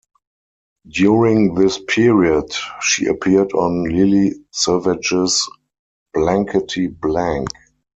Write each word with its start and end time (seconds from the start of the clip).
During 0.89 1.53
this 1.53 1.77
period, 1.87 2.45
she 2.81 3.05
appeared 3.05 3.53
on 3.53 3.83
Lily 3.83 4.33
Savage's 4.51 5.47
Blankety 6.11 6.87
Blank. 6.87 7.49